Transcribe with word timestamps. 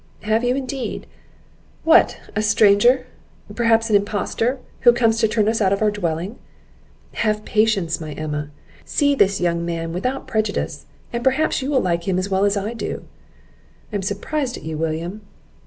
"Have 0.23 0.43
you 0.43 0.55
indeed? 0.55 1.05
What! 1.83 2.19
a 2.35 2.41
stranger, 2.41 3.05
perhaps 3.53 3.87
an 3.91 3.95
impostor, 3.95 4.57
who 4.79 4.93
comes 4.93 5.19
to 5.19 5.27
turn 5.27 5.47
us 5.47 5.61
out 5.61 5.71
of 5.71 5.83
our 5.83 5.91
dwelling?" 5.91 6.39
"Have 7.13 7.45
patience, 7.45 8.01
my 8.01 8.13
Emma! 8.13 8.49
see 8.83 9.13
this 9.13 9.39
young 9.39 9.63
man 9.63 9.93
without 9.93 10.25
prejudice, 10.25 10.87
and 11.13 11.23
perhaps 11.23 11.61
you 11.61 11.69
will 11.69 11.81
like 11.81 12.07
him 12.07 12.17
as 12.17 12.29
well 12.29 12.45
as 12.45 12.57
I 12.57 12.73
do." 12.73 13.05
"I 13.93 13.97
am 13.97 14.01
surprised 14.01 14.57
at 14.57 14.63
you, 14.63 14.75
William." 14.75 15.21